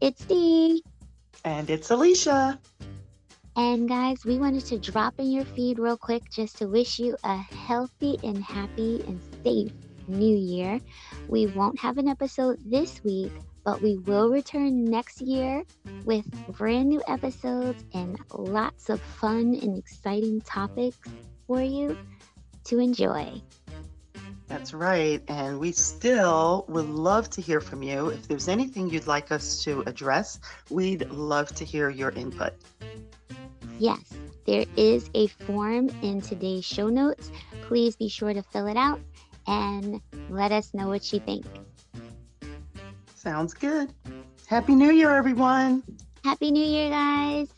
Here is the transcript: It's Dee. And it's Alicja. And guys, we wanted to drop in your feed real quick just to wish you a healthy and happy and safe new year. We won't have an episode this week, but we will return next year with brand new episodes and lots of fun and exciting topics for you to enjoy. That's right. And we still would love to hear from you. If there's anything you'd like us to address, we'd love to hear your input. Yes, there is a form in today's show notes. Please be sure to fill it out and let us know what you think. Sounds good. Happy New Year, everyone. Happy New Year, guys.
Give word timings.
It's 0.00 0.24
Dee. 0.26 0.82
And 1.44 1.70
it's 1.70 1.88
Alicja. 1.88 2.58
And 3.56 3.88
guys, 3.88 4.24
we 4.26 4.38
wanted 4.38 4.66
to 4.66 4.78
drop 4.78 5.14
in 5.18 5.30
your 5.30 5.46
feed 5.46 5.78
real 5.78 5.96
quick 5.96 6.22
just 6.30 6.58
to 6.58 6.66
wish 6.66 6.98
you 6.98 7.16
a 7.24 7.36
healthy 7.36 8.18
and 8.22 8.42
happy 8.44 9.02
and 9.06 9.18
safe 9.42 9.72
new 10.06 10.36
year. 10.36 10.78
We 11.28 11.46
won't 11.46 11.78
have 11.80 11.96
an 11.96 12.08
episode 12.08 12.58
this 12.66 13.02
week, 13.04 13.32
but 13.64 13.80
we 13.80 13.96
will 13.96 14.28
return 14.30 14.84
next 14.84 15.22
year 15.22 15.62
with 16.04 16.26
brand 16.58 16.90
new 16.90 17.02
episodes 17.08 17.82
and 17.94 18.18
lots 18.34 18.90
of 18.90 19.00
fun 19.00 19.58
and 19.62 19.78
exciting 19.78 20.42
topics 20.42 20.98
for 21.46 21.62
you 21.62 21.96
to 22.64 22.78
enjoy. 22.78 23.40
That's 24.48 24.72
right. 24.72 25.22
And 25.28 25.58
we 25.58 25.72
still 25.72 26.64
would 26.68 26.88
love 26.88 27.28
to 27.30 27.40
hear 27.40 27.60
from 27.60 27.82
you. 27.82 28.08
If 28.08 28.28
there's 28.28 28.48
anything 28.48 28.88
you'd 28.88 29.06
like 29.06 29.32
us 29.32 29.62
to 29.64 29.82
address, 29.86 30.38
we'd 30.70 31.10
love 31.10 31.54
to 31.56 31.64
hear 31.64 31.90
your 31.90 32.10
input. 32.10 32.52
Yes, 33.78 34.00
there 34.46 34.64
is 34.76 35.10
a 35.14 35.26
form 35.26 35.90
in 36.02 36.20
today's 36.20 36.64
show 36.64 36.88
notes. 36.88 37.30
Please 37.62 37.96
be 37.96 38.08
sure 38.08 38.32
to 38.32 38.42
fill 38.42 38.68
it 38.68 38.76
out 38.76 39.00
and 39.46 40.00
let 40.30 40.52
us 40.52 40.72
know 40.72 40.88
what 40.88 41.12
you 41.12 41.20
think. 41.20 41.44
Sounds 43.14 43.52
good. 43.54 43.92
Happy 44.46 44.74
New 44.74 44.92
Year, 44.92 45.14
everyone. 45.14 45.82
Happy 46.24 46.52
New 46.52 46.64
Year, 46.64 46.90
guys. 46.90 47.48